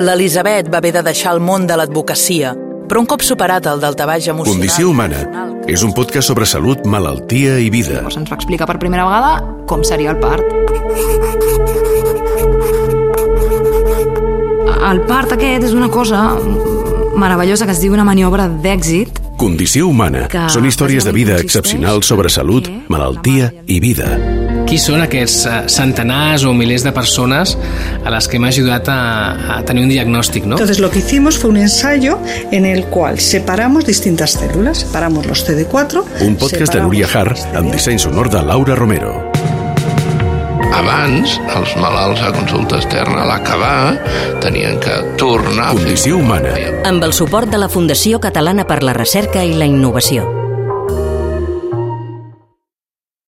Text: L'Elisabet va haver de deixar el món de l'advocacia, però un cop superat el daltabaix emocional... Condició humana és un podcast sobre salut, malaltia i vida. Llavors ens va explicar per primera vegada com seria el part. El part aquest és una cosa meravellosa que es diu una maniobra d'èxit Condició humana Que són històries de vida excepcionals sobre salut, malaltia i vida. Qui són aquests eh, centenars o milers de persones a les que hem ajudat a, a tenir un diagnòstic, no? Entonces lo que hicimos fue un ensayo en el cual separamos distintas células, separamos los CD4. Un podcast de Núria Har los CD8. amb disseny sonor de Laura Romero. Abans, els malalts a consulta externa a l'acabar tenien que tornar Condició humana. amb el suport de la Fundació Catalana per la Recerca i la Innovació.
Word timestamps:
L'Elisabet 0.00 0.68
va 0.72 0.78
haver 0.78 0.92
de 0.92 1.02
deixar 1.06 1.32
el 1.34 1.40
món 1.40 1.66
de 1.66 1.76
l'advocacia, 1.78 2.52
però 2.86 3.00
un 3.00 3.08
cop 3.08 3.24
superat 3.24 3.66
el 3.70 3.80
daltabaix 3.80 4.28
emocional... 4.28 4.60
Condició 4.60 4.90
humana 4.90 5.22
és 5.66 5.82
un 5.82 5.94
podcast 5.96 6.28
sobre 6.28 6.46
salut, 6.46 6.84
malaltia 6.86 7.56
i 7.58 7.70
vida. 7.72 7.98
Llavors 7.98 8.20
ens 8.20 8.30
va 8.30 8.36
explicar 8.36 8.68
per 8.68 8.78
primera 8.82 9.06
vegada 9.08 9.64
com 9.66 9.82
seria 9.84 10.12
el 10.12 10.20
part. 10.20 10.44
El 14.86 15.02
part 15.08 15.32
aquest 15.34 15.66
és 15.66 15.74
una 15.74 15.88
cosa 15.90 16.36
meravellosa 17.16 17.66
que 17.66 17.72
es 17.72 17.80
diu 17.80 17.96
una 17.96 18.04
maniobra 18.04 18.46
d'èxit 18.46 19.24
Condició 19.36 19.88
humana 19.88 20.28
Que 20.32 20.46
són 20.52 20.64
històries 20.68 21.04
de 21.04 21.12
vida 21.12 21.36
excepcionals 21.36 22.08
sobre 22.08 22.32
salut, 22.32 22.70
malaltia 22.88 23.52
i 23.66 23.80
vida. 23.84 24.35
Qui 24.66 24.78
són 24.82 24.98
aquests 25.04 25.44
eh, 25.46 25.58
centenars 25.70 26.42
o 26.44 26.50
milers 26.56 26.82
de 26.82 26.90
persones 26.92 27.52
a 28.04 28.10
les 28.10 28.26
que 28.26 28.36
hem 28.40 28.46
ajudat 28.48 28.88
a, 28.90 28.96
a 29.56 29.60
tenir 29.66 29.84
un 29.86 29.92
diagnòstic, 29.92 30.44
no? 30.44 30.56
Entonces 30.58 30.80
lo 30.82 30.90
que 30.90 30.98
hicimos 30.98 31.38
fue 31.38 31.50
un 31.50 31.56
ensayo 31.58 32.18
en 32.50 32.66
el 32.66 32.86
cual 32.86 33.20
separamos 33.20 33.86
distintas 33.86 34.32
células, 34.32 34.78
separamos 34.78 35.24
los 35.26 35.46
CD4. 35.46 36.02
Un 36.26 36.34
podcast 36.36 36.74
de 36.74 36.80
Núria 36.80 37.06
Har 37.12 37.28
los 37.30 37.44
CD8. 37.46 37.56
amb 37.62 37.72
disseny 37.72 37.98
sonor 38.02 38.28
de 38.30 38.42
Laura 38.42 38.74
Romero. 38.74 39.30
Abans, 40.76 41.38
els 41.56 41.72
malalts 41.80 42.20
a 42.26 42.32
consulta 42.34 42.76
externa 42.82 43.22
a 43.22 43.26
l'acabar 43.30 43.96
tenien 44.42 44.80
que 44.82 44.96
tornar 45.16 45.70
Condició 45.72 46.18
humana. 46.18 46.52
amb 46.84 47.02
el 47.06 47.12
suport 47.14 47.48
de 47.48 47.58
la 47.58 47.68
Fundació 47.68 48.18
Catalana 48.20 48.66
per 48.66 48.82
la 48.82 48.92
Recerca 48.92 49.44
i 49.44 49.54
la 49.54 49.64
Innovació. 49.64 50.26